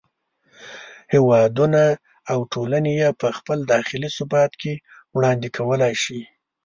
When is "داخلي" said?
3.73-4.09